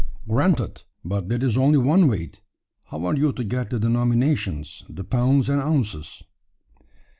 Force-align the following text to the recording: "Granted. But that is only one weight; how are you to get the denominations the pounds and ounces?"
"Granted. 0.27 0.81
But 1.05 1.29
that 1.29 1.43
is 1.43 1.59
only 1.59 1.77
one 1.77 2.07
weight; 2.07 2.41
how 2.85 3.05
are 3.05 3.15
you 3.15 3.31
to 3.33 3.43
get 3.43 3.69
the 3.69 3.79
denominations 3.79 4.83
the 4.89 5.03
pounds 5.03 5.47
and 5.47 5.61
ounces?" 5.61 6.23